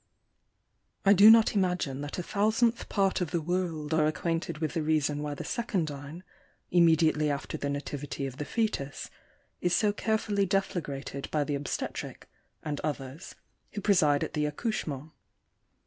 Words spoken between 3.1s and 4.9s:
of the world are acquainted with the